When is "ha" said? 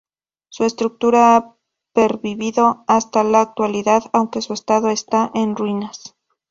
1.35-1.55